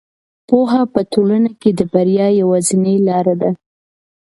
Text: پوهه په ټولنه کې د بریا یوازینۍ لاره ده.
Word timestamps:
پوهه 0.47 0.81
په 0.93 0.99
ټولنه 1.11 1.51
کې 1.61 1.69
د 1.79 1.81
بریا 1.93 2.27
یوازینۍ 2.41 2.95
لاره 3.07 3.35
ده. 3.41 3.51